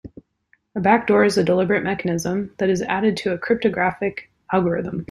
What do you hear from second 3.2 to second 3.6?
a